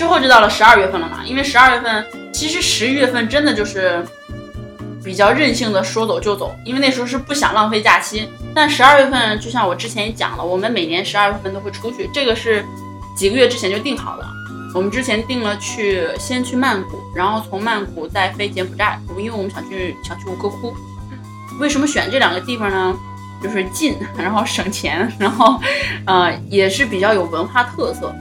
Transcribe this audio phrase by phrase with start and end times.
[0.00, 4.02] 之后就到了十二月份了嘛，因为十二月份其实十一月份真的就是
[5.04, 8.26] 比较任性的说走就走，因为那时候是不想浪费假期。
[8.54, 12.64] 但十二月份就像我之前也讲了，我们每年十二月份都会出去，这个是
[13.14, 14.26] 几个月之前就定好的。
[14.74, 20.74] 我们之前定了去先去曼谷，然后从曼谷再飞柬埔寨，因为我们想去想去吴哥窟。
[21.58, 22.98] 为什么选这两个地方呢？
[23.42, 25.60] 就是近，然后省钱，然后
[26.06, 28.14] 呃也是比较有文化特色，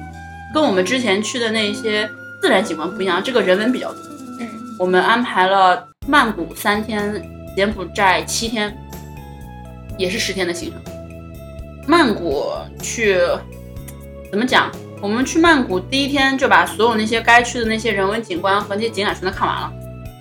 [0.54, 2.10] 跟我们之前去的那些
[2.42, 4.02] 自然景观不一样，这个人文比较多。
[4.40, 4.48] 嗯，
[4.80, 7.22] 我们安排了曼谷三天，
[7.56, 8.76] 柬埔寨七天，
[9.98, 10.82] 也是十天的行程。
[11.88, 13.18] 曼谷去
[14.32, 14.72] 怎么讲？
[15.02, 19.72] 我们去曼谷第一天就把所有那些该去的那些人文景观和那些景点全都看完了，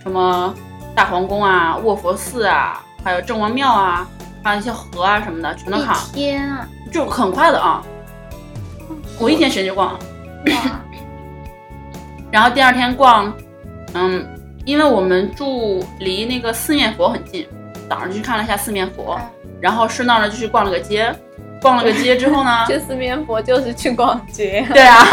[0.02, 0.54] 什么
[0.94, 4.08] 大皇宫啊、卧佛寺啊，还有郑王庙啊，
[4.42, 7.82] 还有一些河啊什么的，全都看了，一天啊，就很快的啊。
[9.18, 9.98] 我一天时间就逛了，
[10.46, 10.80] 哇，
[12.30, 13.32] 然后第二天逛，
[13.94, 14.26] 嗯，
[14.64, 17.46] 因为我们住离那个四面佛很近，
[17.88, 19.18] 早上就去看了一下四面佛，
[19.60, 21.14] 然后顺道呢就去逛了个街，
[21.60, 25.04] 逛了个街之后呢， 去四面佛就是去逛街， 对啊，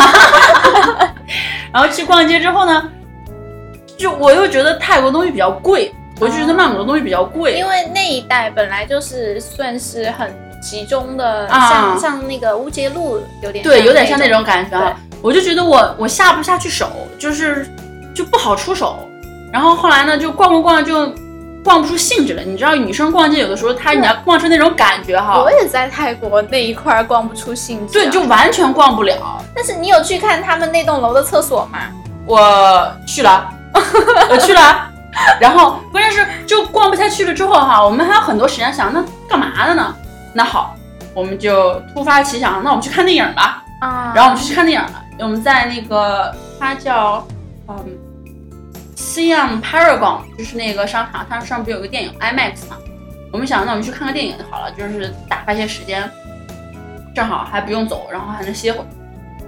[1.73, 2.91] 然后去逛街之后呢，
[3.97, 11.69] 就我又觉得泰国东西比较贵，我就觉得曼谷的东西比较贵，因为那一带本来就是算是很集中的，啊。
[11.69, 14.99] 像像那个乌节路有点对，有点像那那种感觉啊。
[15.21, 17.67] 我就觉得我我下不下去手，就是
[18.13, 19.09] 就不好出手。
[19.51, 21.13] 然后后来呢，就逛逛逛就
[21.63, 22.41] 逛不出兴致了。
[22.41, 28.21] 你知道，女生逛街有的时候她你要逛出那种感觉哈我，也在泰国那一块儿逛不出兴致、啊对，就。
[28.23, 29.41] 完全逛不了。
[29.55, 31.79] 但是你有去看他们那栋楼的厕所吗？
[32.25, 33.49] 我去了，
[34.29, 34.89] 我去了。
[35.39, 39.95] 然后关键是就逛不下去了之后哈，我们还有很多时间想，那干嘛的呢？
[40.33, 40.75] 那好，
[41.13, 43.63] 我们就突发奇想，那我们去看电影吧。
[43.79, 45.01] 啊，然后我们就去看电影了。
[45.19, 47.25] 我们在那个它叫
[47.67, 47.75] 嗯
[48.95, 52.77] Siam Paragon，就是那个商场，它上面不是有个电影 IMAX 嘛？
[53.31, 56.09] 我们想，那我们去看个电影就好了，就是打发一些时间，
[57.13, 58.85] 正好还不用走，然后还能歇会儿。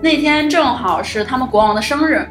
[0.02, 2.28] 那天正好是他们国王的生日，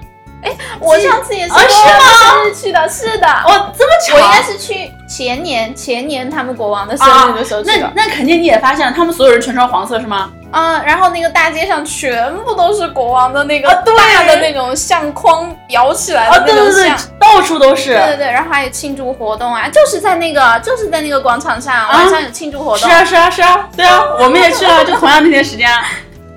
[0.80, 2.54] 我上次也是啊是吗？
[2.54, 3.26] 去的，是的。
[3.26, 7.90] 哦，这么巧，我应该是去前年前年他们国王的生日的时候去的。
[7.94, 10.30] 那那肯定你也发现了，他们所有人全穿黄色是吗？
[10.52, 17.92] 啊、然后那个大街上全部都是国王的那个大的那种相框裱起来啊，的对对对那种像。，到处都是。
[17.92, 22.88] 对对对，然后还有庆祝活动啊，就是在那个就是在那个广场上，晚上有庆祝活动。
[22.88, 25.68] 是啊，是啊，是啊，对啊，我们也去了，就同样那天时间，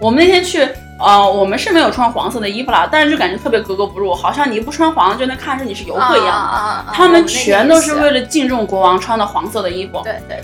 [0.02, 0.68] 我们那天去，
[1.00, 6.30] 呃，我们是没有穿黄色的衣服啦，但是就感觉特别格格不入，好像你不穿黄就能看出你是游客一样。
[6.30, 10.02] 啊啊啊他们全都是为了敬重国王穿的黄色的衣服。
[10.04, 10.42] 对对，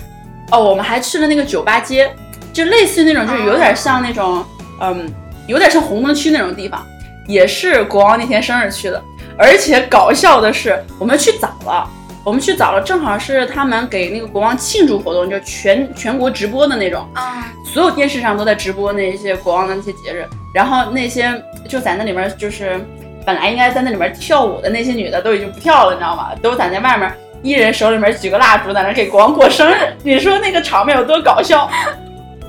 [0.50, 2.10] 哦，我们还去了那个酒吧街，
[2.52, 4.42] 就类似于那种，就是有点像那种，
[4.80, 5.06] 嗯，
[5.46, 6.82] 有点像红灯区那种地方，
[7.26, 9.02] 也是国王那天生日去的。
[9.38, 11.86] 而且搞笑的是，我们去早了，
[12.26, 17.08] 我们去早了，正好是他们给那个国王庆祝活动，就全全国直播的那种。
[17.14, 22.84] 啊，所有电视上都在直播那些国王的那些节日，然后那些就在那里面就是
[23.24, 26.30] 本来应该在那里面跳舞的那些女的都已经不跳了，你知道吗？
[26.42, 27.14] 都在那外面，
[27.44, 29.94] 一人手里面举个蜡烛在那给国王过生日。
[30.02, 31.70] 你说那个场面有多搞笑？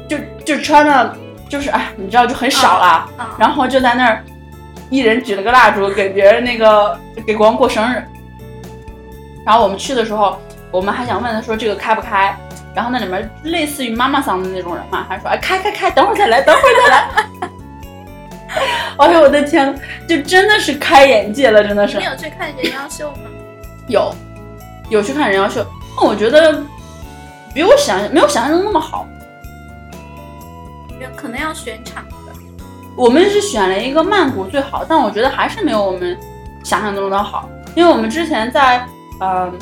[0.09, 1.15] 就就穿的，
[1.47, 4.23] 就是哎，你知道就很少啦，啊然后就在那儿，
[4.89, 8.01] 一人举了个蜡烛给别人那个给国王过生日。
[9.47, 10.37] 然后我们去的时候，
[10.71, 12.37] 我们还想问他说这个开不开，
[12.75, 17.07] 然后那里面类似于妈妈桑的那种人嘛，还说哎开开开，等会儿再来，等会儿再来。
[18.97, 19.73] 哎呦我的天，
[20.05, 23.29] 就真的是开眼界了，真的是你 有去看人妖秀吗？
[23.87, 24.13] 有
[24.89, 25.65] 有去看人妖秀，
[25.95, 26.61] 那我觉得
[27.53, 29.07] 比我想没有想象中那么好。
[30.99, 32.15] 有可能要选场的。
[32.97, 36.17] 我们是选了一个曼谷最好，但我觉得还是没有我们
[36.65, 38.85] 想象中的好，因为我们之前在
[39.19, 39.53] 嗯、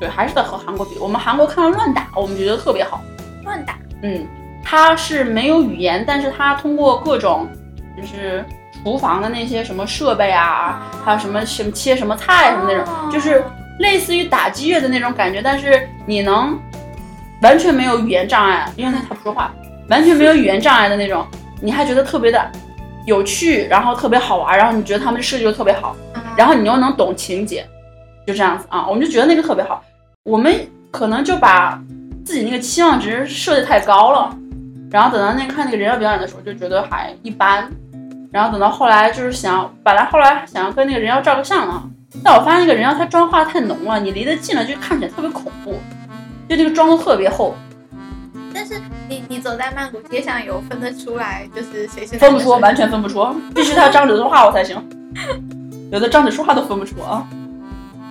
[0.00, 3.00] 对，还是在和韩国比，我们韩国看了乱打，我们觉得特别好。
[3.44, 4.26] 乱打嗯，
[4.64, 7.48] 它是没有语言，但是它通过各种
[7.96, 8.44] 就是
[8.82, 13.44] 厨房的那些什么设备啊，还有什么什么切什么菜什么那种，哦就是
[13.80, 16.58] 类似于打击乐的那种感觉，但是你能
[17.42, 19.52] 完全没有语言障碍，因为他不说话，
[19.88, 21.26] 完全没有语言障碍的那种，
[21.60, 22.50] 你还觉得特别的
[23.06, 25.96] 有趣，然后特别好玩，然后你觉得他们的设计又特别好，
[26.36, 27.66] 然后你又能懂情节，
[28.28, 29.82] 就这样子啊，我们就觉得那个特别好。
[30.22, 30.54] 我们
[30.90, 31.82] 可能就把
[32.26, 34.36] 自己那个期望值设的太高了，
[34.90, 37.72] 然后等到那看那个人妖表演的时候，就觉得还一般。
[38.30, 41.82] 然后等到后来就是想，本来后来想要跟那个人妖照个相呢，
[42.22, 45.80] 但我发现那个人妖他妆化太浓了，你离得近了就看起来特别恐怖，
[46.50, 47.56] 就那个妆都特别厚，
[48.52, 48.74] 但是
[49.08, 54.76] 你你走在曼谷街上有分得出来，就是谁是分不出，完全分不出，必须他张嘴说话我才行。
[55.90, 57.26] 有的张嘴说话都分不出啊。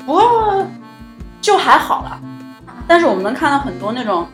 [0.07, 0.65] 不过
[1.41, 2.21] 就还好了，
[2.87, 4.25] 但是我们能看到很多那种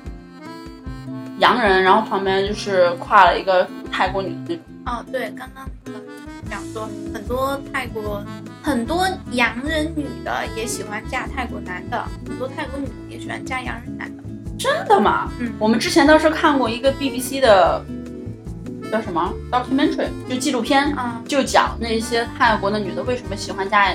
[1.39, 4.63] 洋人，然后旁边就是跨了一个泰国女的那种。
[4.85, 5.99] 哦，对，刚刚那个
[6.47, 8.23] 讲说很多泰国
[8.61, 14.21] 很多洋人女的也喜欢嫁泰国男的，很多泰国女的也喜欢嫁洋人男的。
[14.59, 15.27] 真的吗？
[15.39, 17.83] 嗯我们之前倒是看过一个 BBC 的
[18.91, 23.87] 叫什么 documentary，就纪录片，啊、就讲那些泰国的女的为什么喜欢嫁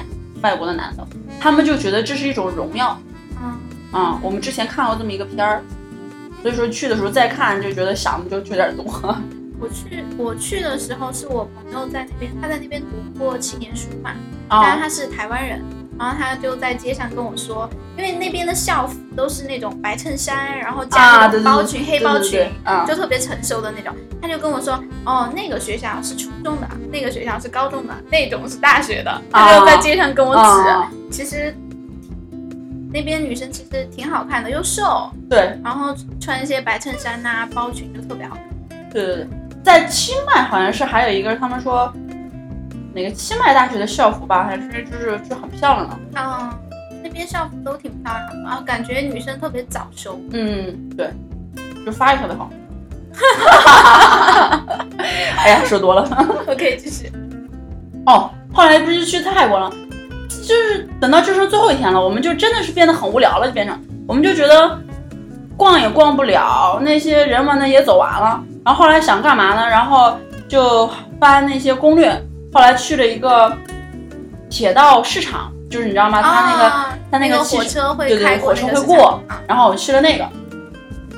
[0.43, 1.07] 外国的男的，
[1.41, 2.99] 他们就觉得这是一种荣耀。
[3.43, 3.59] 嗯。
[3.91, 5.63] 啊、我们之前看过这么一个片儿，
[6.43, 8.85] 所以说去的时候再看就觉得想的就有点多。
[9.61, 14.13] 我去我去的时候是我朋友在那边，他在那边读过青年书嘛，
[14.49, 15.61] 但是啊他是台湾人，
[15.99, 22.49] 然后他就在街上跟我说，因为那边的校服都是那种白衬衫，然后加包裙、黑包裙，
[22.87, 23.93] 就特别成熟的那种。
[24.23, 29.23] 他就跟我说，哦，那个学校是初中的，那个学校是高中的，那种是大学的。
[29.33, 31.55] 他就在街上跟我指，啊，其实
[32.93, 38.45] 那边女生其实挺好看的，又瘦，对然后穿一些白衬衫呐、包裙就特别好看。
[38.93, 39.27] 对对对，
[39.65, 41.93] 在清迈好像是还有一个，他们说
[42.95, 45.97] 哪个清迈大学的校服吧，还是就是就很漂亮的。
[46.17, 46.51] 嗯，
[47.03, 50.21] 那边校服都挺漂亮的，然后感觉女生特别早熟。
[50.33, 51.11] 嗯，对，
[51.85, 52.51] 就发育特别好。
[55.37, 56.09] 哎呀，说多了。
[56.49, 57.13] OK，继续。
[58.07, 59.71] 哦，后来不是去泰国了，
[60.29, 64.79] 就是等到这是最后一天了，我们就真的是变得很无聊了，就变成我们就觉得
[65.57, 69.69] 逛也逛不了，那些人们呢也走完了，然后后来想干嘛呢？
[69.69, 70.17] 然后
[70.49, 70.89] 就
[71.21, 72.11] 翻那些攻略，
[72.53, 73.53] 后来去了一个
[74.49, 76.23] 铁道市场，就是你知道吗？
[76.23, 80.29] 它那个、啊它那个火车会对对火车会过然后我们去了那个，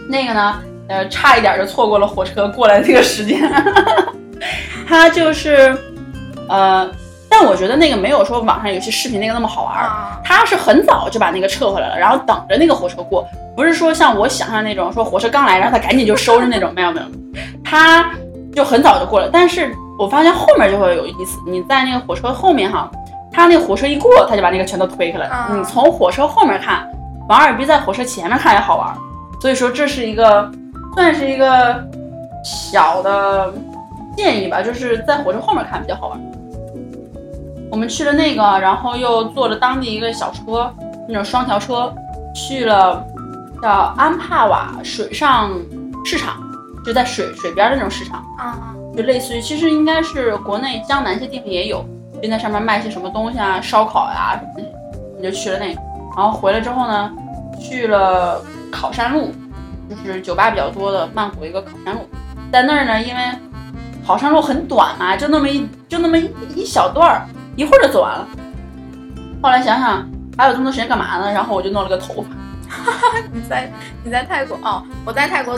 [0.09, 3.41] 那个呢，呃，差一点就错过了火车过来那个时间。
[4.87, 5.77] 他就是，
[6.49, 6.88] 呃，
[7.29, 9.75] 但我觉得那个没有说网上有些视频那个那么好玩
[10.25, 13.26] 他是很早就把那个撤回来了，然后等着那个火车过，
[13.56, 17.06] 不是说像我想象那种说火车刚来，然后他赶紧就收拾那种，没有没有，
[17.65, 18.12] 他
[18.55, 19.29] 就很早就过了。
[19.33, 22.91] 但是我发现后面就会有意思，你在那个火车后面哈，
[23.31, 25.29] 他那个火车一过，他就把那个全都推开了。
[25.50, 26.88] 嗯你从火车后面看，
[27.29, 28.97] 反而比在火车前面看也好玩。
[29.43, 30.50] 所以说这是一个
[30.94, 31.85] 算是一个
[32.43, 33.52] 小的
[34.17, 36.19] 建议吧，就是在火车后面看比较好玩。
[37.70, 40.73] 我们去了那个，然后又坐了当地一个小车，
[41.06, 41.93] 那种双条车，
[42.35, 43.05] 去了
[43.61, 43.69] 叫
[43.99, 45.50] 安帕瓦水上
[46.06, 46.38] 市场，
[46.87, 51.85] 就在水水边的那种市场，啊，类似于其实应该是国内江南一些地方也有，
[52.23, 54.73] 就在上面卖些什么东西啊，烧烤呀、什么的，
[55.17, 55.81] 你就去了那个。
[56.17, 57.12] 然后回来之后呢，
[57.61, 59.32] 去了考山路，
[59.88, 62.00] 就是酒吧比较多的曼谷一个考山路，
[62.52, 63.23] 在那儿呢，因为
[64.06, 67.26] 考山路很短嘛，就那么一就那么一一小段儿，
[67.56, 68.26] 一会儿就走完了。
[69.43, 70.06] 后来想想
[70.37, 71.32] 还有这么多时间干嘛呢？
[71.32, 72.29] 然后我就弄了个头发。
[73.32, 73.70] 你在
[74.05, 75.56] 你在泰国哦，我在泰国，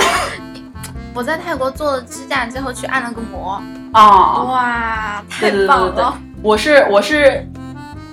[1.14, 3.60] 我在泰国做了支架之后去按了个摩，
[3.92, 6.18] 啊，哇，太对对对对对棒了！
[6.42, 7.46] 我是我是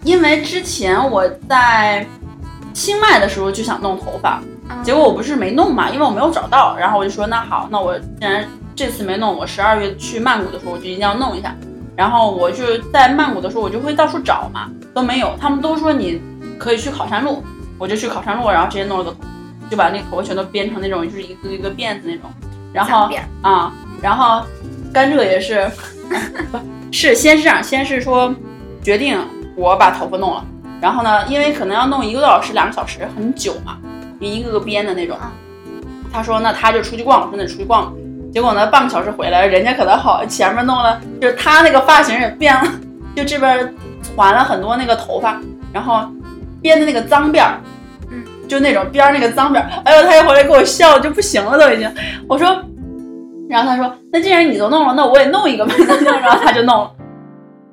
[0.04, 2.06] 因为之前我在
[2.74, 11.56] 清迈的时候就想弄头发，嗯结果我不是没弄嘛，因为我没有找到，然后我就说那好，那我既然这次没弄，我十二月去曼谷的时候我就一定要弄一下。
[11.96, 16.22] 然后我就在曼谷的时候，我就会到处找嘛，都没有，他们都说你
[16.58, 17.44] 可以去考山路，
[17.78, 19.18] 我就去考山路，然后直接弄了个头，
[19.70, 22.32] 就把那个头发全都编成那种就是一个一个辫子那种，
[22.74, 23.10] 然后
[23.42, 23.72] 啊，
[24.02, 24.44] 然后
[24.94, 25.70] 甘蔗也是，
[26.52, 26.60] 不
[26.92, 28.34] 是先是这样，先是说
[28.82, 29.20] 决定
[29.56, 30.46] 我把头发弄了，
[30.82, 33.78] 然后呢，因为可能要弄一个多小时、两个小时，很久嘛，
[34.20, 35.18] 一个个编的那种。
[36.12, 37.94] 他说那他就出去逛，我说那出去逛。
[38.34, 42.72] 结果呢，半个小时回来，人家可能好，前面弄了，就是他那个发型也变了，
[43.16, 43.74] 就这边
[44.18, 45.40] 攒了很多那个头发，
[45.72, 46.08] 然后
[46.62, 47.64] 编的那个脏辫儿，嗯，
[48.50, 51.90] 就那种边儿那个脏边儿，哎呦，他一回来给我笑就不行了，都已经。
[52.28, 52.48] 我说，
[53.48, 55.74] 然后他说，那既然你都弄了，那我也弄一个吧，
[56.22, 56.92] 然后他就弄了。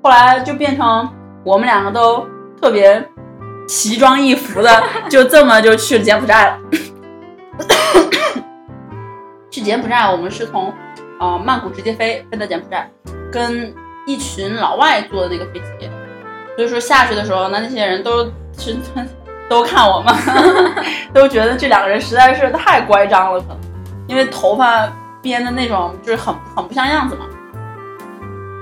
[0.03, 1.09] 后来就变成
[1.43, 2.25] 我们两个都
[2.61, 3.03] 特别
[3.67, 6.59] 奇装异服的，就这么就去了柬埔寨了。
[9.51, 10.71] 去柬埔寨，我们是从
[11.19, 12.91] 呃曼谷直接飞飞到柬埔寨，
[13.33, 13.75] 跟
[14.07, 15.91] 一群老外坐的那个飞机，
[16.55, 18.77] 所以说下去的时候，那那些人都是
[19.49, 20.15] 都看我们，
[21.15, 23.59] 都觉得这两个人实在是太乖张了，可能
[24.07, 24.89] 因为头发
[25.23, 27.27] 编的那种就是很很不像样子嘛。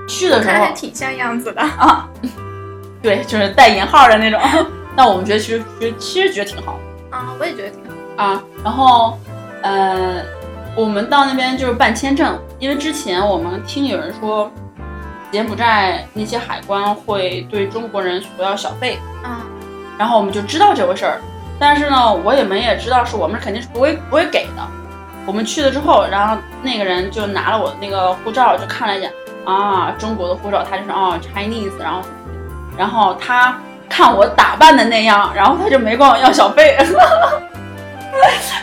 [0.07, 1.61] 去的时候还挺像样子的。
[1.77, 2.07] 啊，
[3.01, 4.39] 对，就是带引号的那种。
[4.95, 7.17] 但我们觉得其实其实其实觉得挺好的。
[7.17, 8.23] 啊，我也觉得挺好。
[8.23, 9.17] 啊，然后，
[9.61, 10.21] 呃，
[10.75, 14.49] 我们到那边就是办签证，因为之前我们听有人说，
[15.31, 19.31] 柬埔寨那些海关会对中国人索要小费，嗯
[19.97, 21.19] 然后我们就知道这回事儿。
[21.57, 24.67] 但是呢，我也没也知道是我们肯定是不会不会给的。
[25.25, 29.11] 我们去了之后，然后那个人就拿了我的那个护照，就看了一眼
[29.45, 32.01] 啊，中国的护照，他就说哦 Chinese，然后
[32.77, 33.57] 然后他
[33.89, 36.77] 看我打扮的那样，然后他就没管我要小费。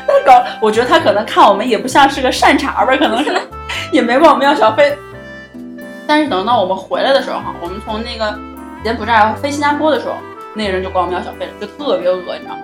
[0.06, 3.36] 他搞，我觉得他可能看我们也不像是个善茬吧，可能是
[3.90, 4.96] 也没管我们要小费。
[6.06, 8.38] 但是等到我们回来的时候哈，我们从那个
[8.84, 10.14] 柬埔寨飞新加坡的时候，
[10.54, 12.60] 那人就管我们要小费了，就特别恶，你知道吗？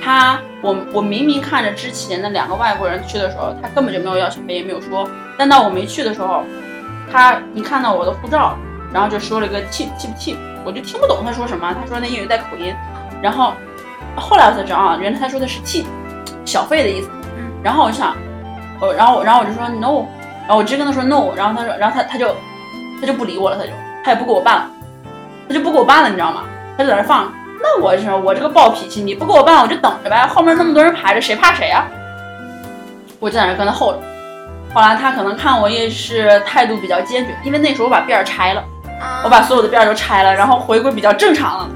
[0.00, 5.08] 他，我我明明看着之前的两个外国人去的时候，他根本就没有要小费，也没有说。
[5.38, 6.44] 但到我没去的时候，
[7.10, 8.56] 他一看到我的护照，
[8.92, 12.74] 然后就说了一个 tip tip tip，我就听不懂他说什么，他说那英语带口音。
[13.22, 13.54] 然后
[14.14, 15.86] 后来我才知道啊，原来他说的是 tip，
[16.44, 17.08] 小费的意思。
[17.38, 18.14] 嗯然后我就想，
[18.78, 20.04] 我然后然后我就说 no，
[20.42, 22.28] 然后我直接跟他说 no，然后他说，然后他他就
[23.00, 23.70] 他就不理我了，他就
[24.04, 24.70] 他也不给我办了，
[25.48, 26.44] 他就不给我办了，你知道吗？
[26.76, 27.32] 他就在那放。
[27.62, 30.26] 那我是我这个暴脾气，你不给我办，我就等着呗。
[30.26, 31.86] 后面那么多人排着，谁怕谁啊？
[33.18, 34.00] 我就在那跟他候着。
[34.74, 38.60] 后来他可能看我也是态度比较坚决，因为那时候我把辫儿拆了，
[39.00, 41.68] 啊，我把所有的辫儿都拆了，然后回归比较正常了。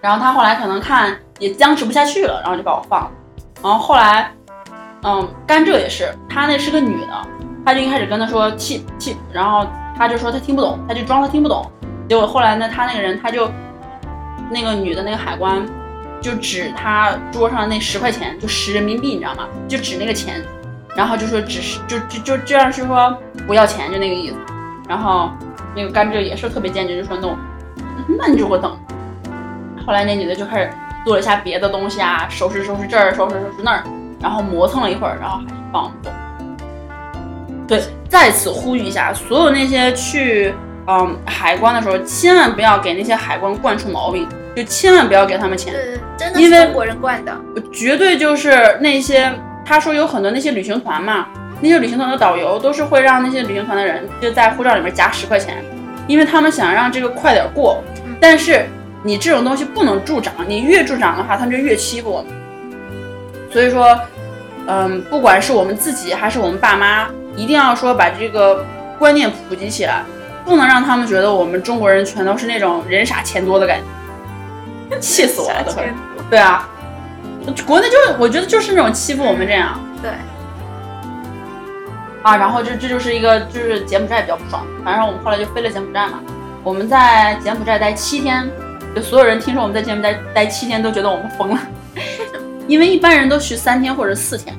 [0.00, 3.10] 然后他后来可能看也僵持不下去了，然后就把我放了。
[3.60, 4.30] 然后后来，
[5.02, 7.12] 嗯，甘蔗也是，她那是个女的，
[7.66, 11.68] 他就一开始跟他说 tip tip，然后他就说他听不懂，他就装他听不懂。
[12.08, 13.50] 结果后来呢，他那个人他就
[14.50, 15.66] 那个女的那个海关
[16.20, 19.46] 就指他桌上那十块钱，就十人民币，你知道吗？
[19.68, 20.42] 就指那个钱，
[20.96, 24.36] 然后就说只是就就就这样是说不要钱，就那个意思。
[24.88, 25.30] 然后
[25.76, 27.36] 那个甘蔗也是特别坚决，就说 no，
[28.18, 28.74] 那你就给我等。
[29.86, 30.70] 后来那女的就开始
[31.04, 33.84] 做了一下别的东西啊，收拾收拾这儿，收拾收拾那儿，
[34.18, 36.10] 然后磨蹭了一会儿，然后还是放我们走。
[37.68, 40.54] 对，在此呼吁一下，所有那些去
[40.88, 44.26] 嗯海关的时候，千万不要给那些海关惯出毛病，
[44.56, 47.36] 就千万不要给他们钱，对真的是中国人惯的，
[47.70, 49.30] 绝对就是那些
[49.64, 51.26] 他说有很多那些旅行团嘛，
[51.60, 55.62] 那些旅行团的导游都是会让那些旅行团的人就在护照里面夹十块钱，
[56.06, 58.16] 因为他们想让这个快点过嗯。
[58.18, 58.64] 但是
[59.02, 62.32] 你这种东西不能助长，你越助长的话，他们就越欺负我们。
[63.52, 63.98] 所以说，
[64.66, 68.64] 嗯，不管是我们自己还是我们爸妈，一定要说把这个
[68.98, 70.02] 观念普及起来，
[70.48, 73.80] 不能让他们觉得我们中国人全都是那种人傻钱多的感
[74.90, 75.72] 觉， 气死我了都。
[75.72, 75.84] 快。
[76.30, 76.68] 对啊，
[77.66, 79.78] 国内就是我觉得就是那种欺负我们这样。
[80.02, 80.10] 对，
[82.22, 86.20] 啊，然后这这就是一个就是柬埔寨比较不爽，反正我们后来就飞了柬埔寨嘛，
[86.64, 88.48] 我们在柬埔寨待七天，
[88.94, 91.60] 就所有人听说我们在柬埔寨待七天都觉得我们疯了，
[92.68, 94.54] 因为一般人都去三天或者四天，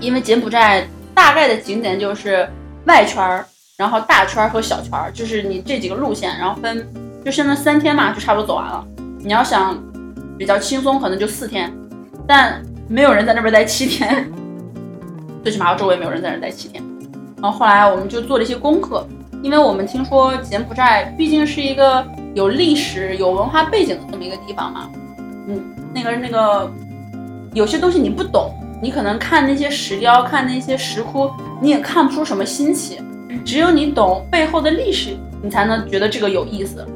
[0.00, 2.48] 因为柬埔寨大概的景点就是
[2.86, 3.44] 外圈儿，
[3.78, 6.84] 然后大圈儿和小圈儿，就是你这几个路线，然后分
[7.24, 8.84] 就现在三天嘛，就差不多走完了。
[9.20, 9.78] 你要想
[10.36, 11.72] 比较轻松，可能就四天，
[12.26, 14.28] 但没有人在那边待七天，
[15.44, 16.82] 最起码周围没有人在那待七天。
[17.40, 19.06] 然后后来我们就做了一些功课，
[19.44, 22.04] 因为我们听说柬埔寨毕竟是一个
[22.34, 24.90] 有历史、有文化背景的这么一个地方嘛，
[25.46, 25.62] 嗯，
[25.94, 26.68] 那个那个
[27.54, 31.30] 有些东西你不懂，你可能看那些石雕、看那些石窟，
[31.62, 33.00] 你也看不出什么新奇。
[33.48, 36.86] 只有你懂背后的历史，你才能觉得这个有意思。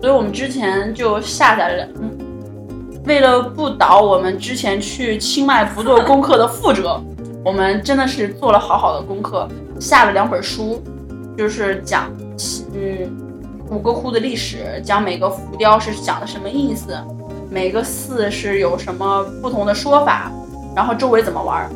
[0.00, 2.16] 所以我们之前就下载了，嗯，
[3.04, 7.02] 为了不倒我们之前去清迈不做功课的覆辙，
[7.44, 9.48] 我们真的是做了好好的功课，
[9.80, 10.80] 下了两本书，
[11.36, 12.08] 就是讲，
[12.72, 13.10] 嗯，
[13.68, 16.96] 五个窟的历史，讲每个浮雕是讲的什么意思，
[17.50, 20.30] 每个寺是有什么不同的说法，
[20.76, 21.70] 然后周围怎么玩儿，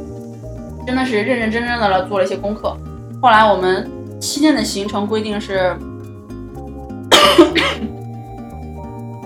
[0.87, 2.77] 真的是认认真真的了做了一些功课。
[3.21, 3.91] 后来我们
[4.23, 5.77] 七天的行程规定是，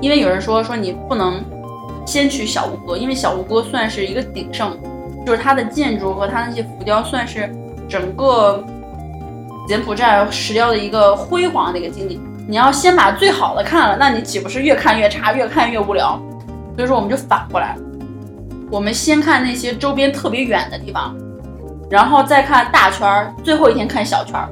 [0.00, 1.44] 因为有人说说你不能
[2.06, 4.74] 先去小吴哥，因为小吴哥算是一个鼎盛，
[5.26, 7.54] 就是它的建筑和它那些浮雕算是
[7.86, 8.64] 整个
[9.68, 12.18] 柬埔寨石雕的一个辉煌的一个经历。
[12.48, 16.18] 你要先把最好的看了，那你岂不是越看越差，越看越无聊？
[16.74, 17.76] 所以说我们就反过来，
[18.70, 21.14] 我们先看那些周边特别远的地方，
[21.90, 24.48] 然后再看大圈儿，最后一天看小圈儿，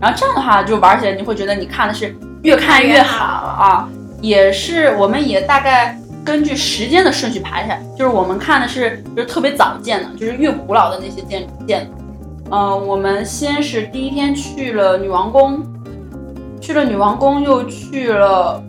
[0.00, 3.88] 然后这样的话就玩起来你会觉得你看的是越看越好啊。
[4.20, 11.92] 也是，我们也大概根据时间的顺序排下，就是我们看的是就是特别早建的，就是越古老的那些建建筑。
[12.50, 15.62] 呃，我们先是第一天去了女王宫，
[16.60, 18.62] 去了女王宫，又去了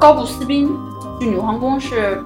[0.00, 0.68] 高布斯宾。
[1.20, 2.18] 去女王宫是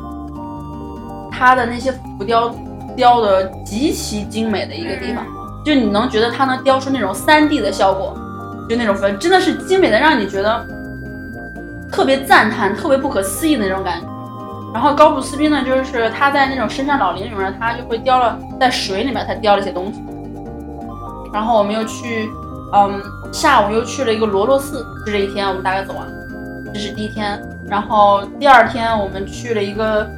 [1.33, 2.55] 它的那些浮雕
[2.97, 5.27] 雕的极其精美的一个地方，
[5.65, 8.17] 就你能觉得它能雕出那种三 D 的效果。
[8.67, 10.67] 就那种粉，真的是精美的让你觉得
[11.93, 14.07] 特别赞叹、特别不可思议的那种感觉。
[14.73, 20.03] 然后高布斯宾呢，就是他在那种深山老林里面，他就会雕了在水里面，他雕了一些东西。
[21.31, 22.31] 然后我们又去，
[22.73, 26.07] 嗯，下午又去了一个罗罗寺，就这一天我们大概走完，
[26.73, 27.39] 这是第一天。
[27.69, 30.09] 然后第二天我们去了一个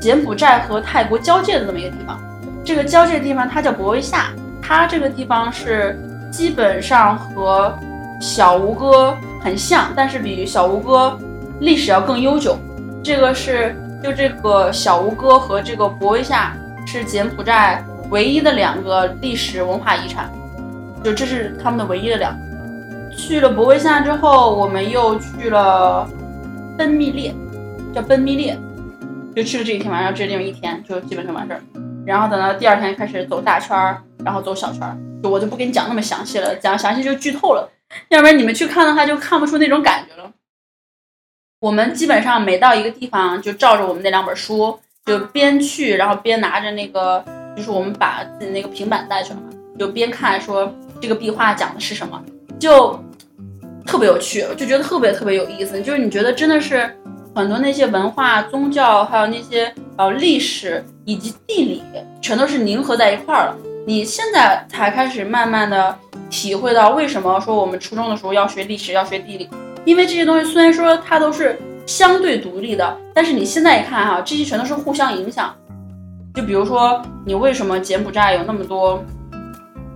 [0.00, 2.18] 柬埔寨和泰国交界的这么一个地方，
[2.64, 4.30] 这个交界的地方它叫博威夏，
[4.66, 6.00] 它这个地方是
[6.32, 7.76] 基本上和
[8.18, 11.18] 小吴哥很像，但是比小吴哥
[11.60, 12.56] 历史要更悠久。
[13.02, 16.56] 这个是就这个小吴哥和这个博威夏
[16.86, 20.30] 是柬埔寨唯一的两个历史文化遗产，
[21.02, 22.34] 就这是他们的唯一的两。
[23.14, 26.08] 去了博威夏之后，我们又去了
[26.78, 27.34] 奔密列，
[27.94, 28.58] 叫奔密列，
[29.36, 31.60] 就去了这一天晚上，这地方一天就基本上完事儿。
[32.06, 37.70] 然后等到第二天开始走大圈儿，然后走小圈儿，就我就不跟你讲那么详细了，讲详细就剧透了，
[38.08, 40.30] 要不然你们去看的话就看不出那种感觉了。
[41.60, 47.24] 我们基本上每到一个地方，就照着我们那两本书，就边去，然后边拿着那个，
[47.56, 52.22] 就是我们把自己那个平板带去了嘛，就边看说这个壁画讲的是什么，
[52.58, 52.98] 就
[53.86, 55.80] 特别有趣，就觉得特别特别有意思。
[55.80, 56.94] 就是你觉得真的是
[57.34, 61.82] 很多那些文化、宗教，还有那些呃历史以及地理，
[62.20, 63.56] 全都是凝合在一块儿了。
[63.86, 65.94] 你现在才开始慢慢的
[66.30, 69.48] 体会到为什么说我们初中的时候要学历史，要学地理。
[69.84, 75.54] 因为这些东西虽然说它都是相对独立的，但是你现在一看哈，这些全都是互相影响。
[76.34, 79.04] 就比如说，你为什么柬埔寨有那么多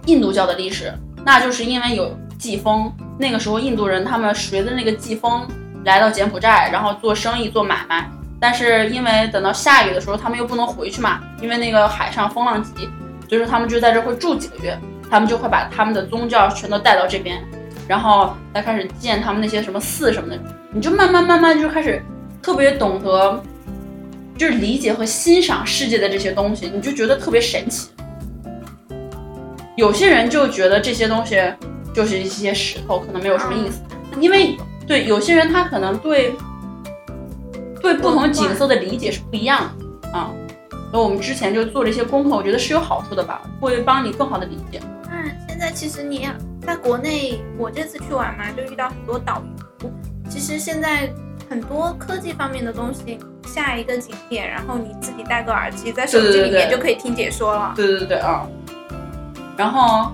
[0.04, 0.92] 印度教的历史？
[1.24, 5.48] 那就是因为有季风，那个时候印度人他们随着那个季风
[5.86, 8.06] 来到柬埔寨，然后做生意做买卖。
[8.38, 12.88] 但是因为等到下雨的时候，他们又不能回去嘛，因为那个海上风浪急，
[13.28, 14.78] 所以说他们就在这会住几个月，
[15.10, 17.42] 他们就会把他们的宗教全都带到这边。
[17.86, 20.38] 然后再开始建他们那些什么寺什么的，
[20.72, 22.02] 你就慢慢慢慢就开始
[22.42, 23.42] 特别懂得，
[24.36, 27.88] 就是理解和欣赏世界的这些东西，你就觉得特别神奇。
[29.74, 31.42] 有些人就觉得这些东西
[31.94, 33.80] 就是一些石头，可能没有什么意思，
[34.20, 34.54] 因为
[34.86, 36.34] 对有些人他可能对
[37.80, 40.30] 对不同景色的理解是不一样的啊。
[40.92, 44.80] 那我们之前就做了一些功课，我觉得是有好处的吧，会帮你更好的理解。
[45.10, 46.28] 嗯，现在其实你。
[46.60, 49.42] 在国内，我这次去玩嘛，就遇到很多导
[49.80, 49.90] 游。
[50.28, 51.10] 其实现在
[51.48, 57.72] 很多科技方面的东西，下一个景点，然后你自己戴个耳机，在手机里面就可以听解说了。
[57.74, 58.46] 对对对啊。
[59.56, 60.12] 然后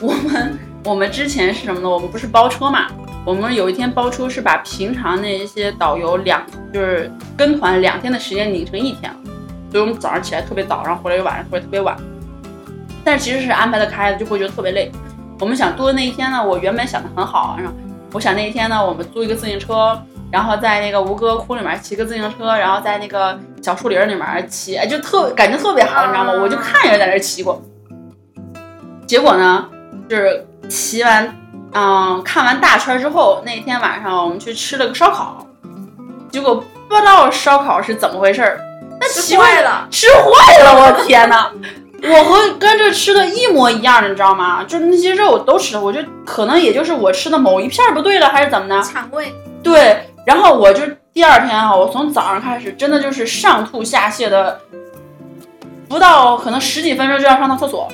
[0.00, 1.88] 我们我们之前是什么呢？
[1.88, 2.88] 我们不是包车嘛？
[3.24, 9.18] 我们有一天包车是把平常那一些导游两就是跟团两天的时间拧成一天了，
[9.70, 11.96] 所以我们早上起来特别早，然后回来又晚上回来特别晚。
[13.04, 14.90] 但其实是安排的开的，就会觉得特别累。
[15.38, 17.72] 我们想多那一天呢，我原本想的很好，然后
[18.12, 26.32] 我想那一天呢，我们租一个自行车，然后在那个吴哥窟里面骑个自行车，然后在那个小树林里面骑，哎就特感觉特别好，你知道吗？
[26.32, 27.62] 我就看人在那骑过。
[29.06, 29.68] 结果呢，
[30.08, 31.36] 就是骑完，
[31.74, 35.46] 嗯，看完大圈之后，那天晚上我们去吃了个烧烤，
[36.30, 36.54] 结果
[36.88, 38.60] 不知道烧烤是怎么回事儿，
[39.00, 41.50] 那奇怪了，吃坏了，我天哪！
[42.04, 44.64] 我和跟这吃的一模一样的，你知道吗？
[44.64, 48.82] 就是那些肉都吃，我就可能也就是我吃的某一片不对了，还是怎么的？
[48.82, 49.32] 肠胃。
[49.62, 50.82] 对，然后我就
[51.12, 54.60] 第二天啊，我从早上开始，真的就是上吐下泻的，
[55.88, 57.88] 不到可能十几分钟就要上趟厕所，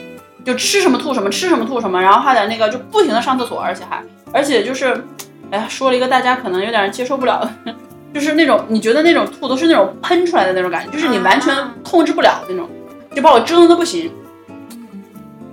[0.48, 5.04] 就吃什么吐什么，吃什么吐什么，然后还得那个就不停的上厕所，而且还而且就是，
[5.50, 7.74] 哎呀，说了一个大家可能有点接受不了的，
[8.14, 12.66] 就是那种你觉得那种吐都是那种喷出来的那种感觉，就是你完全控制不了那种。
[13.14, 14.10] 就把我折腾的不行。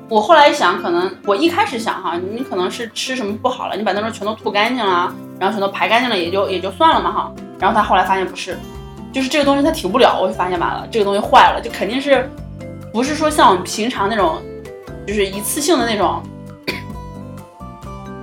[0.07, 7.31] 我后来一想，可能我一开始想哈，你可能是吃什么不好了，你把那种全都吐干净了，然后全都排干净了，也就也就算了嘛哈。
[7.59, 8.57] 然后他后来发现不是，
[9.11, 12.29] 就是这个东西它停不了，我就发现完了，这个东西坏了，就肯定是
[12.93, 14.41] 不是说像我们平常那种，
[15.05, 16.21] 就是一次性的那种。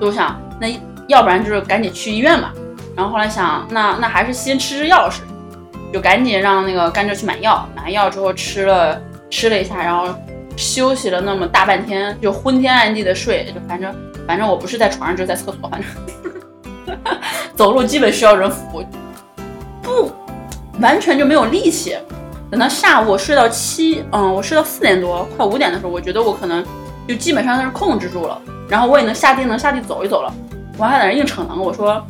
[0.01, 0.69] 我想，那
[1.09, 2.53] 要不然就是赶紧去医院吧。
[2.97, 5.23] 然后后来想，那那还是先吃吃药试，
[5.93, 9.01] 就赶紧让那个甘蔗去买药，买完药之后吃了。
[9.35, 10.15] 吃了一下，然后
[10.59, 13.95] 休息了那么大半天，就昏天暗地的睡，就反正
[14.27, 16.99] 反正我不是在床上就是在厕所，反正
[17.57, 18.85] 走路基本需要人扶，
[19.81, 20.13] 不
[20.83, 21.97] 完全就没有力气。
[22.53, 26.63] 等到下午我睡到七，嗯，我睡到四点多快五点的时候，我觉得我可能
[27.09, 28.39] 就基本上是控制住了，
[28.69, 30.31] 然后我也能下地能下地走一走了。
[30.77, 32.07] 我还在那硬逞能，我说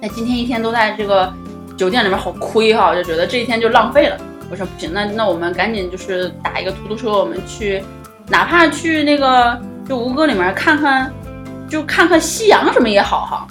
[0.00, 1.30] 那今天一天都在这个
[1.76, 4.16] 酒店里面好亏哈，就觉得这一天就浪费了。
[4.50, 7.84] 我说不行，那那我们赶紧就是打一个出租车，我们去，
[8.28, 11.12] 哪怕去那个就吴哥里面看看
[11.68, 13.46] 就看看夕阳什么也好哈。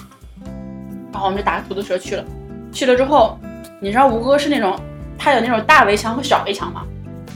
[1.12, 2.24] 然后我们就打个出租车去了，
[2.72, 3.38] 去了之后，
[3.80, 4.76] 你知道吴哥是那种，
[5.20, 6.82] 它有那种大围墙和小围墙吗？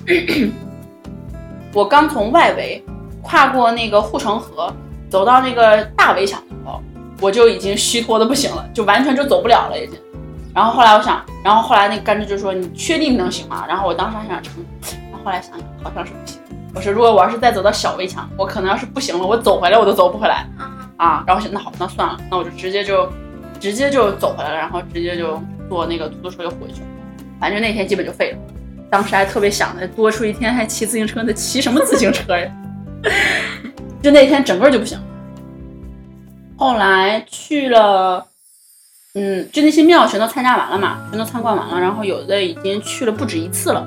[1.75, 2.83] 我刚从外围
[3.21, 4.73] 跨过那个护城河，
[5.11, 6.81] 走到那个大围墙的时候，
[7.21, 10.01] 我就已经虚脱的不行了，就完全就走不了了已经。
[10.55, 14.65] 然后后来我想，然后后来那个甘蔗就说：“你确定能行吗？”然后我当时还想撑，
[15.11, 16.41] 然后后来想想好像是不行。
[16.75, 20.47] 我说如果我要是再走到小围墙，我可能要是不行了，我走回来我都走不回来
[20.97, 21.23] 啊。
[21.27, 23.09] 然后想那好，那算了，那我就直接就
[23.59, 26.87] 直接就走回来了，然后直接就坐那个出租车就回去了。
[27.45, 28.39] 反正那天基本就废了。
[28.91, 32.51] 当时还特别想着多出一天还骑自行车，那骑什么自行车呀？
[34.01, 34.99] 就那天整个就不行。
[36.57, 38.27] 后来去了。
[39.15, 43.87] 嗯，就那些庙全都参加完了嘛，全都参观完了，然后有的已经去了不止一次了。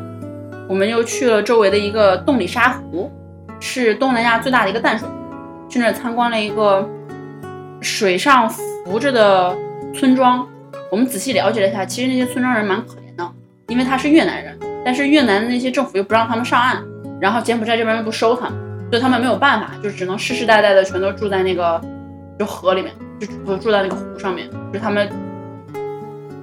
[0.70, 3.12] 我们又去了周围的一个洞里沙湖，
[3.60, 5.10] 是东南亚最大的一个淡水，
[5.67, 6.88] 去那参观了一个
[7.82, 9.58] 水上浮着的
[9.96, 10.48] 村庄。
[10.91, 13.07] 我们仔细了解了一下，其实那些村庄人蛮可怜，
[13.67, 16.84] 因为他是越南人，但是越南的那些政府又不让他们上岸，
[17.19, 18.53] 然后柬埔寨这边又不收他们，
[18.89, 21.82] 所以他们没有办法，就只能世世代代的全都住在那个
[22.39, 22.93] 就河里面。
[23.19, 25.10] 就住住在那个湖上面，就他们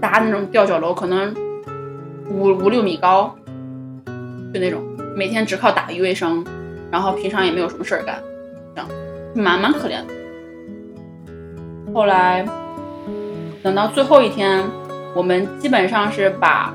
[0.01, 1.33] 搭那种吊脚楼，可能
[2.29, 3.33] 五五六米高，
[4.53, 4.83] 就那种
[5.17, 6.45] 每天只靠打鱼为生，
[6.91, 8.21] 然后平常也没有什么事儿干，
[8.75, 8.91] 这样
[9.37, 10.07] 蛮蛮可怜的。
[11.95, 12.45] 后来
[13.63, 14.65] 等到最后一天，
[15.15, 16.75] 我们基本上是把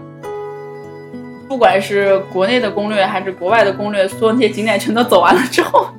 [1.49, 5.89] 不管是国内的攻略还是国外的攻略，所有那些景点全都走完了之后。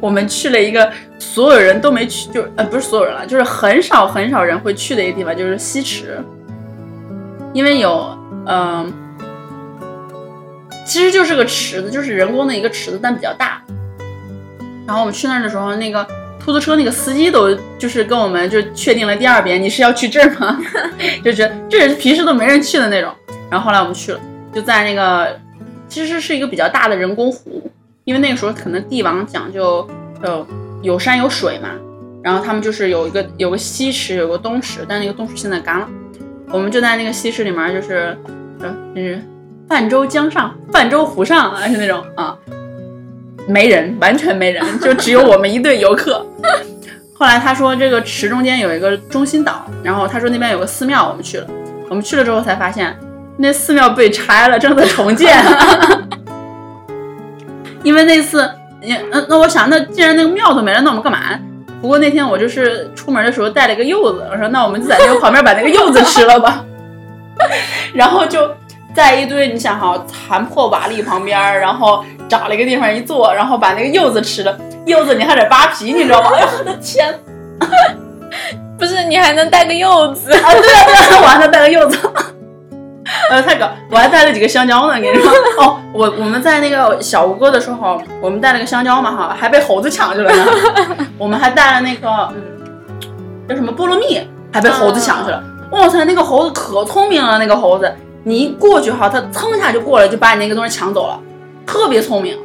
[0.00, 6.18] 我们去了一个所有人都没去，就呃不是所有人了，就是很少很少人会去的一个地方，就是西池。
[7.52, 8.92] 因为有嗯，
[10.84, 13.62] 其实就是个池子，就是人工的一个池子，但比较大。
[14.86, 16.04] 然后我们去那儿的时候，那个
[16.38, 20.60] 出租车那个司机都就是跟我们就确定了第二遍，你是要去这儿吗？
[21.24, 23.10] 就觉得这是平时都没人去的那种。
[23.50, 24.20] 然后后来我们去了，
[24.52, 25.38] 就在那个
[25.88, 27.70] 其实是一个比较大的人工湖。
[28.04, 29.84] 因为那个时候可能帝王讲究，
[30.22, 30.46] 呃，
[30.80, 31.70] 有山有水嘛，
[32.22, 35.88] 然后他们就是有一个有个西池，有个东池，但那个东池现在干了。
[36.52, 38.16] 我们就在那个西池里面，就是，
[38.60, 39.20] 呃，就是
[39.68, 42.38] 泛舟江上，泛舟湖上，啊，是那种啊，
[43.48, 46.24] 没人，完全没人，就只有我们一队游客。
[47.12, 51.46] 后来他说这个池中间有一个中心岛，然后他说那边有个寺庙，我们去了。
[51.88, 52.96] 我们去了之后才发现，
[53.38, 55.36] 那寺庙被拆了，正在重建。
[57.82, 61.18] 因为那次，你嗯，那我想，那既然那个庙都没了，那我们干嘛？
[61.80, 66.64] 不过那天我就是出门的时候带了一个柚子，我说那我们就在那个旁边把那个柚子吃了吧。
[67.92, 68.50] 然后就
[68.94, 74.58] 在一堆你想哈残破瓦砾旁边，然后找了一个地方一坐，然后把那个柚子吃了。
[74.86, 76.30] 柚子你还得扒皮，你知道吗？
[76.34, 77.14] 哎呦我的天！
[78.78, 80.52] 不是你还能带个柚子啊？
[80.54, 81.98] 对啊对啊，我还能带个柚子。
[83.28, 85.30] 呃，太搞，我还带了几个香蕉呢，跟你说。
[85.58, 90.46] 哦，我我们在那个小吴哥的时候，我们带了个香蕉嘛，哈，还被猴子抢去了呢。
[91.18, 92.42] 我们还带了那个，嗯，
[93.48, 94.20] 叫什么菠萝蜜，
[94.52, 95.42] 还被猴子抢去了。
[95.72, 101.18] 哇塞，那个猴子可聪明了，那个猴子，你一过去哈，它蹭一下就过来，就把你那个东西抢走了，
[101.66, 102.38] 特别聪明。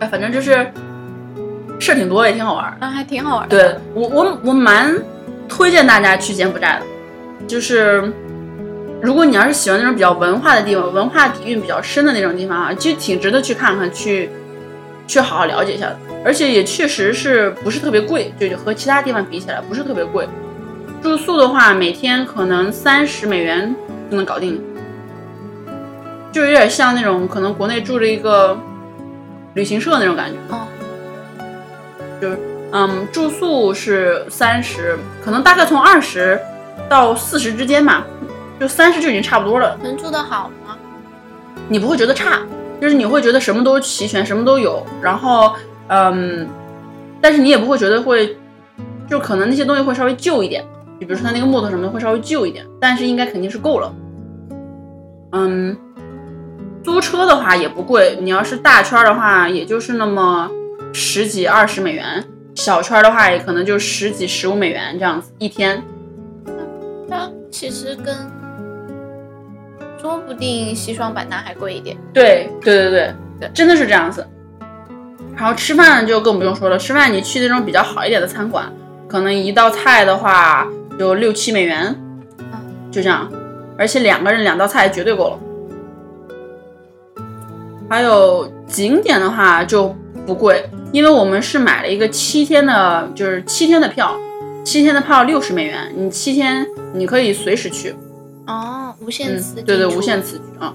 [0.00, 0.70] 哎，反正就是
[1.78, 3.48] 事儿挺多，也挺好玩，啊，还挺好玩。
[3.48, 4.94] 对我，我我蛮
[5.48, 8.12] 推荐大家去柬埔寨的，就是。
[9.02, 14.30] 如果你要是喜欢那种比较文化的地方，文化底蕴比较深的那种地方啊，其实挺值得去看看，去
[15.06, 15.98] 去好好了解一下的。
[16.24, 20.26] 而且也确实是不是特别贵，就和其他地方比起来不是特别贵。
[21.02, 23.72] 住宿的话，每天可能三十美元
[24.10, 24.60] 就能搞定，
[26.32, 28.58] 就有点像那种可能国内住着一个
[29.54, 30.36] 旅行社那种感觉。
[30.48, 30.66] 哦，
[32.20, 32.38] 就是
[32.72, 36.40] 嗯，住宿是三十，可能大概从二十
[36.88, 38.04] 到四十之间吧。
[38.58, 40.76] 就三十就已经差不多了，能住得好吗？
[41.68, 42.40] 你不会觉得差，
[42.80, 45.54] 就是你会觉得什么都齐全，什么都有，然后
[45.88, 46.46] 嗯，
[47.20, 48.36] 但是你也不会觉得会，
[49.08, 50.64] 就可能那些东西会稍微旧一点，
[50.98, 53.92] 你比如说它那个木头什么的会稍微旧一点，但是应该肯定是够了。
[55.32, 55.76] 嗯，
[56.82, 60.48] 租车的话也不贵，你要是大圈的话，也就是那么
[60.92, 65.82] 十几二十美元，小圈的话也可能就十几十五美元这样子一天。
[67.08, 68.14] 那其实跟
[70.06, 71.96] 说不定西双版纳还贵一点。
[72.14, 74.24] 对对对对对，真的是这样子。
[75.36, 78.72] 然后吃饭就更不用说了，吃饭你去那种比较好一点的餐馆，
[79.08, 82.00] 可能一道菜的话就六七美元，
[82.92, 83.28] 就这样。
[83.76, 85.38] 而且两个人两道菜绝对够了。
[87.90, 89.92] 还有景点的话就
[90.24, 94.16] 不贵，因为我们是买了一个七天的，就是七天的票，
[94.64, 96.64] 七天的票六十美元，你七天
[96.94, 97.94] 你可以随时去，
[98.46, 100.22] 哦，无限次、嗯，对对，无限。
[100.22, 100.74] 次啊。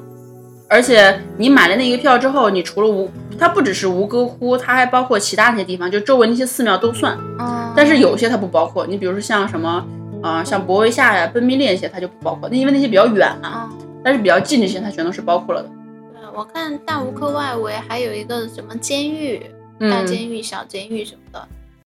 [0.70, 7.18] 而且你买了那个票之后，你除了吴，它不只是吴哥窟，它还包括其他那些地方，就周围那些寺庙都算。
[7.40, 9.86] 嗯，但是有些它不包括，你比如说像什么，
[10.24, 13.70] 啊、像博维夏呀、奔密列那些，它就不包括，那因为那些比较远嘛。
[13.70, 15.70] 嗯，但是比较近这些，它全都是包括了的。
[16.14, 19.40] 对，我看大吴科外围还有一个什么监狱，
[19.78, 21.48] 大嗯，监狱、小监狱什么的。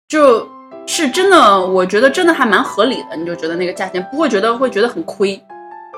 [0.08, 0.48] 就
[0.86, 5.40] 是真的，我觉得真的还蛮合理的，你就觉得那个价钱不会觉得会觉得很亏，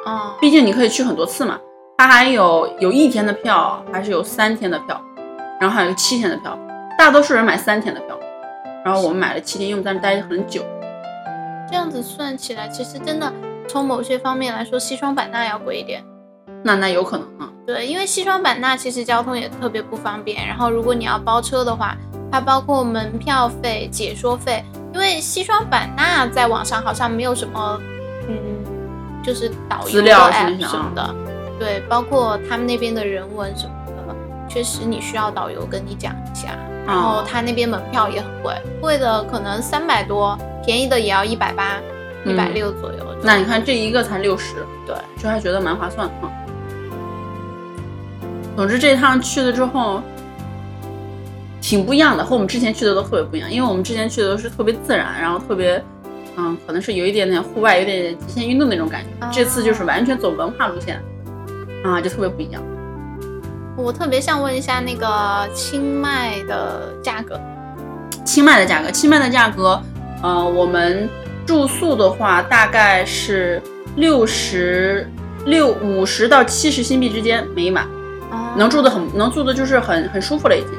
[0.06, 1.60] 哦，毕竟你可以去很多次嘛。
[1.98, 5.00] 它还有有一天的票，还是有三天的票，
[5.60, 6.58] 然后还有七天的票。
[6.96, 8.18] 大多数人买三天的票，
[8.84, 10.62] 然后我们买了七天，因为我们在那待很久。
[11.68, 13.32] 这样子算起来，其实真的
[13.68, 16.02] 从某些方面来说，西双版纳要贵一点。
[16.62, 21.96] 那那有可能啊，对，因为西双版纳其实交通也特别不方便，然后如果你要包车的话，
[22.30, 24.64] 它包括门票费、解说费。
[24.94, 27.80] 因为西双版纳在网上好像没有什么，
[28.28, 28.36] 嗯，
[29.26, 31.14] 就是导游的资料什么的，
[31.58, 33.72] 对，包括他们那边的人文什么
[34.06, 34.14] 的，
[34.48, 36.56] 确实你需要导游跟你讲一下。
[36.86, 41.80] 然后他那边门票也很贵，贵的可能三百多，便宜的也要一百八、
[42.24, 42.98] 一百六左右。
[43.20, 46.30] 那你看这一个才六十，对，就还觉得蛮划算的啊。
[48.54, 50.00] 总之这一趟去了之后，
[51.60, 53.50] 挺不一样的，和我们之前去的都特别不一样。
[53.50, 55.84] 因为我们之前去的都是特别自然，然后特别，
[56.36, 59.24] 嗯，可能是有一点点户外，有点点极限运动那种感觉。
[59.24, 61.02] 啊这次就是完全走文化路线，
[61.84, 62.62] 啊，就特别不一样。
[63.76, 67.40] 我特别想问一下那个清迈的价格。
[68.24, 69.80] 清迈的价格，清迈的价格，
[70.22, 71.08] 呃，我们
[71.46, 73.62] 住宿的话大概是
[73.96, 75.08] 六十
[75.44, 77.84] 六五十到七十新币之间每一晚。
[78.30, 80.70] 哦能住的很，能住的就是很很舒服了，已经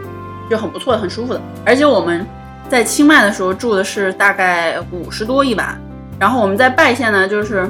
[0.50, 1.41] 就很不错的，很舒服的。
[1.65, 2.26] 而且我们
[2.69, 5.80] 在清迈的时候住的是大概五十多一晚，
[6.19, 7.69] 然后我们在拜县呢，就是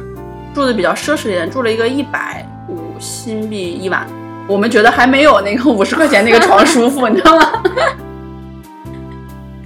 [0.55, 4.07] 住的比较奢侈一点，住了一个一百五新币一晚。
[4.47, 7.51] 我们觉得还没有那个五十块钱那个床舒服， 你知道吗？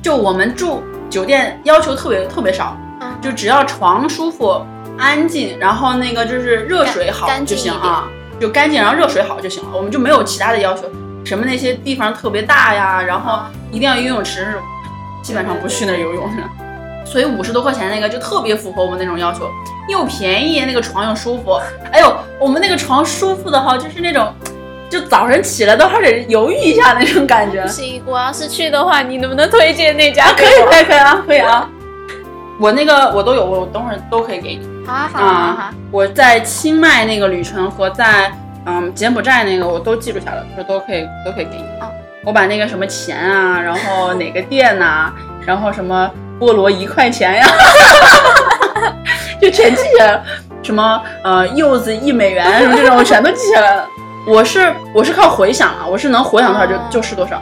[0.01, 4.59] 就我们住酒店要求特别特别少，嗯就只要床舒服、
[4.97, 8.07] 安静，然后那个就是热水好就行啊，
[8.39, 10.89] 就干净，然后热水好就行了，我们就没有其他的要求，
[11.23, 13.39] 什么那些地方特别大呀，然后
[13.71, 14.55] 一定要游泳池，
[15.21, 16.43] 基本上不去那儿游泳的。
[17.03, 19.49] 所以五十多块钱那个就特别符合我们那种要求，
[19.89, 21.59] 又便宜，那个床又舒服。
[21.91, 24.33] 哎呦，我们那个床舒服的哈，就是那种，
[24.89, 27.67] 就早上起来都还得犹豫一下那种感觉不。
[27.67, 30.43] 行，我要是去的话，你能不能推荐那家啊，可？
[30.45, 31.67] 以可以可以啊，可以啊。
[32.59, 34.69] 我那个我都有，我等会儿都可以给你。
[34.85, 38.31] 好啊好啊好啊我在清迈那个旅程和在
[38.65, 41.63] 嗯柬埔寨那个我都记录下来了，说都可以都可以给你。
[41.79, 41.91] 好
[42.23, 45.11] 我把那个什么钱啊， 然后哪个店呐、
[45.45, 47.47] 然后什么菠萝一块钱呀，
[49.41, 50.23] 就全记下来了。
[50.63, 53.87] 什么呃柚子一美元 什么这种，我全都记下来了。
[54.27, 57.41] 我是我是靠回想啊，我是能回想多少就哦就是多少，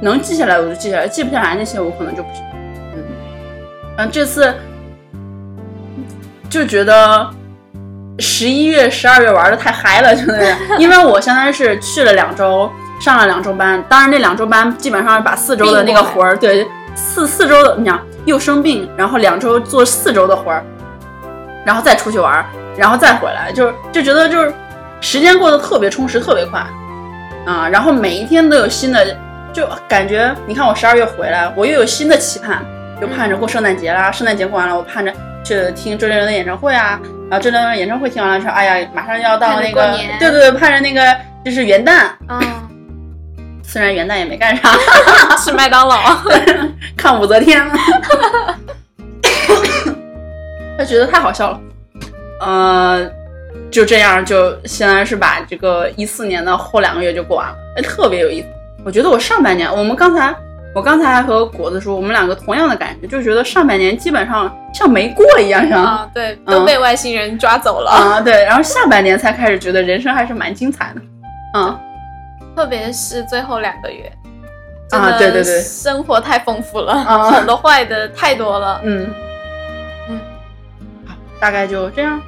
[0.00, 2.42] 能记下来我就记下来，记不下来那些我可能就不行。
[2.94, 3.04] 嗯，
[3.98, 4.54] 嗯，这次
[6.48, 7.28] 就觉得
[8.20, 12.70] 十一月、十二月玩的太嗨了，真的是，因为我相当于是去了两周，
[13.04, 20.64] 上了两周班，当然那两周班基本上把四周的那个活儿，对，四四周的，你想又生病，然后两周做四周的活儿，
[21.66, 22.46] 然后再出去玩儿，
[22.78, 24.50] 然后再回来，就就觉得就是
[25.02, 26.64] 时间过得特别充实，特别快
[27.44, 29.14] 啊，然后每一天都有新的，
[29.52, 32.64] 就感觉你看我十二月回来，我又有新的期盼，
[32.98, 35.12] 就盼着过圣诞节啦，圣诞节过完了，我盼着
[35.44, 41.14] 去听周杰伦的演唱会啊，然后周杰伦的演唱会听完了之后，哎呀，马上要到那个，对对对，盼着那个
[41.44, 42.40] 就是元旦，嗯，
[43.66, 44.70] 虽然元旦也没干啥，
[45.42, 45.96] 吃麦当劳。
[46.96, 47.74] 看武则天了，
[50.78, 51.60] 他觉得太好笑了，
[52.40, 53.10] 呃，
[53.70, 58.46] 就这样，就现在是把这个一四年的后两个月就过完了，哎，特别有意思。
[58.84, 60.34] 我觉得我上半年，我们刚才
[60.74, 67.90] 我刚才还和果子说，我们两个同样的感觉，就觉得上半年基本上像没过一样，像啊，对，都被外星人抓走了。
[67.90, 71.00] 啊对，然后下半年才开始觉得人生还是蛮精彩的，
[71.54, 71.78] 嗯。
[72.54, 74.10] 特别是最后两个月，
[74.90, 78.80] 啊对对对生活太丰富了，啊好的坏的太多了。
[78.84, 79.12] 嗯，
[80.08, 80.20] 嗯，
[81.06, 82.20] 好，大概就这样。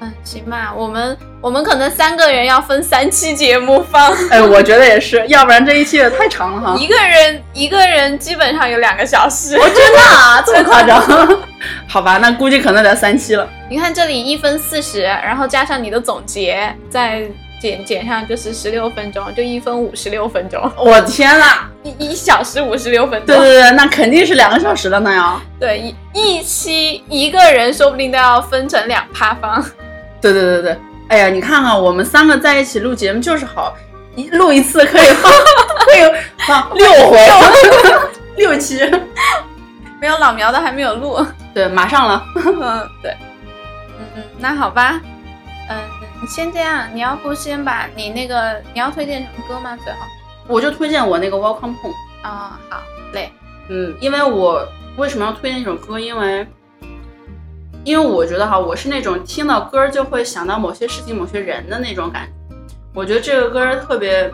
[0.00, 6.76] 嗯，行吧，我们我们可能三个人要分三期节目放，哎， 我觉得也是，要不然这一期也太长了哈。
[6.76, 9.56] 一个人一个人基本上有两个小时。
[9.56, 11.00] 我真的啊， 这么夸张？
[11.86, 13.48] 好吧，那估计可能得三期了。
[13.70, 17.22] 你看这里一分四十，然后加上你的总结，再
[17.62, 23.26] 减减上就是十六分钟，就一分五十六分钟，我天呐，一一小时五十六分钟。
[23.26, 25.40] 对对对，那肯定是两个小时了那样。
[25.60, 29.64] 对，一一期一个人说不定都要分成两趴方。
[30.20, 33.72] 对对对对，哎呀，你看看我们三个在一起录节目就是好，
[34.16, 35.30] 一录一次可以放
[35.86, 37.18] 可以放 六回
[38.34, 38.80] 六期。
[40.00, 41.24] 没有老苗的还没有录。
[41.54, 42.24] 对，马上了。
[42.44, 43.12] 嗯，对。
[44.00, 45.00] 嗯嗯，那好吧。
[46.22, 46.88] 嗯，先这样。
[46.94, 49.76] 你要不先把你那个你要推荐什么歌吗？
[49.76, 49.98] 最后，
[50.46, 51.96] 我就推荐我那个 Welcome Home。
[52.22, 52.80] 啊，好
[53.12, 53.32] 嘞。
[53.68, 55.98] 嗯，因为我为什么要推荐这首歌？
[55.98, 56.46] 因为，
[57.84, 62.56] 因为我觉得哈，我是那种听到歌就会想到某些事情、某些人的那种感觉。
[62.94, 64.30] 我觉得这个歌特别，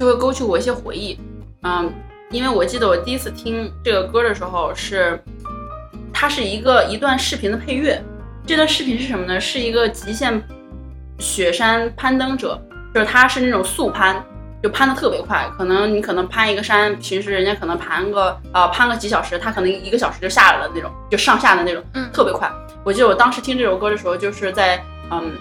[0.00, 1.18] 就会勾起我一些回忆。
[1.62, 1.92] 嗯，
[2.30, 5.22] 因为我记得我第一次听这个歌的时候是，
[6.12, 8.02] 它是一个一段视频的配乐。
[8.44, 9.38] 这段视频是什么呢？
[9.38, 10.42] 是一个极限
[11.22, 12.60] 雪山攀登者，
[12.92, 14.22] 就是他是那种速攀，
[14.60, 15.48] 就攀的特别快。
[15.56, 22.50] 可能你可能攀一个山，平时人家可能攀个呃攀个几小时，他可能一个小时就下来了那种，就上下的那种，嗯，特别快。
[22.84, 24.82] 我记得我当时听这首歌的时候，就是在
[25.12, 25.32] 嗯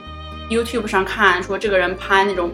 [0.49, 2.51] YouTube 上看，说这个人攀那种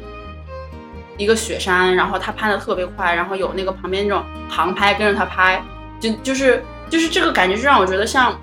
[1.17, 5.61] 一个雪山，然后他攀的特别快，然后有那个旁边那种航拍跟着他拍，
[5.99, 8.35] 就就是就是这个感觉，就让我觉得像。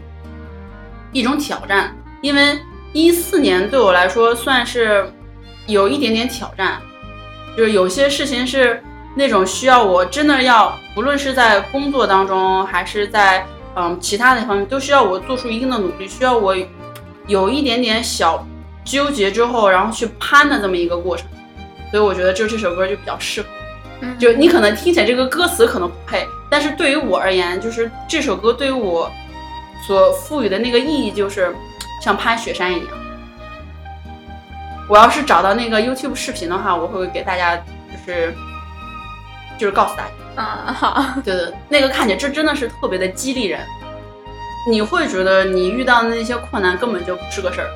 [1.12, 2.58] 一种挑战，因为
[2.94, 5.04] 一四年对我来说算是
[5.66, 6.80] 有一点点挑战，
[7.56, 8.80] 就是有些事情是
[9.16, 16.56] 那种需要我真的要，不论是在工作当中还是在嗯其他的方面，都需要我做出一定的努力，需要我
[17.26, 18.46] 有一点点小
[18.84, 21.26] 纠结之后，然后去攀的这么一个过程。
[21.90, 23.48] 所以我觉得就这首歌就比较适合，
[24.20, 29.10] 就你可能听起来这个歌词可能不配，但是对于我而言，就是这首歌对于我。
[29.86, 31.54] 所赋予的那个意义就是
[32.04, 32.88] 像攀雪山一样。
[34.90, 38.34] 我要是找到那个 YouTube 视频的话，我会给大家就是
[39.56, 40.42] 就是告诉大家。
[40.42, 43.64] 啊，好，对对，那个看起来这真的是特别的激励人。
[44.70, 47.70] 你会觉得你遇到的那些困难根本就不是个事儿。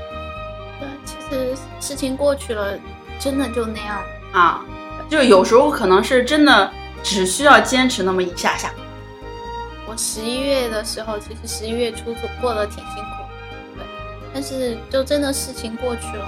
[0.78, 2.78] 对，其实事情过去了，
[3.18, 3.98] 真的就那样
[4.32, 4.62] 啊。
[5.08, 6.70] 就有时候可能是真的
[7.02, 8.70] 只需要坚持那么一下下。
[9.86, 13.07] 我十一月的时候，其实十一月初过得挺辛苦，对，
[14.32, 16.26] 但是就真的事情过去了，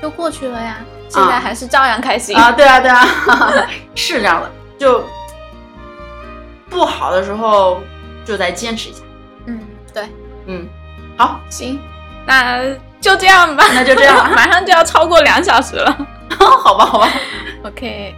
[0.00, 0.78] 就过去了呀。
[1.08, 2.52] 现在还是照样开心啊！
[2.52, 3.04] 对啊，对啊，
[3.96, 4.50] 是这样的。
[4.78, 5.04] 就
[6.68, 7.80] 不好的时候，
[8.24, 9.00] 就再坚持一下。
[9.46, 9.60] 嗯，
[9.92, 10.08] 对，
[10.46, 10.68] 嗯，
[11.16, 11.80] 好，行，
[12.24, 12.62] 那
[13.00, 13.64] 就这样吧。
[13.74, 16.06] 那就这样， 马上就要超过两小时了。
[16.38, 17.08] 好吧，好吧
[17.64, 18.14] ，OK。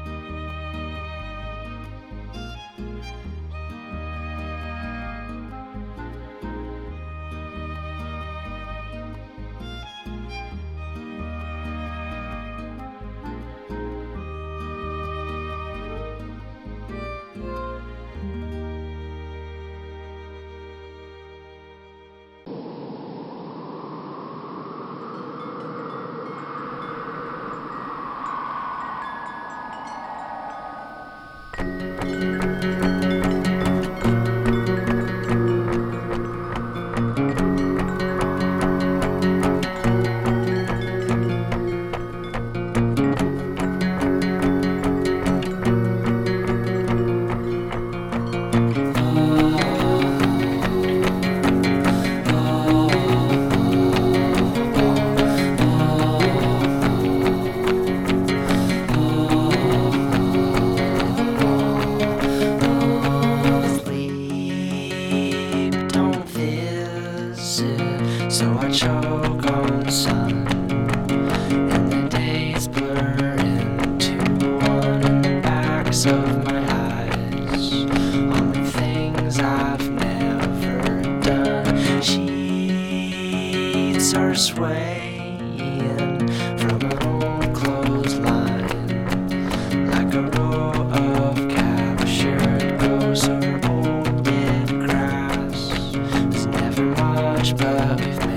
[97.42, 98.31] much better.